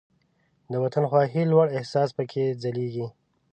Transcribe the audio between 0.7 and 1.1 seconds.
د وطن